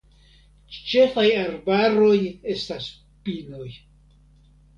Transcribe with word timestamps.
Ĉefaj 0.85 1.25
arbaroj 1.41 2.15
estas 2.55 2.89
pinoj. 3.29 3.71